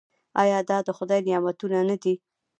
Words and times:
آیا 0.41 0.59
دا 0.69 0.77
د 0.87 0.89
خدای 0.97 1.19
نعمتونه 1.27 1.79
نه 1.89 1.95
دي؟ 2.03 2.13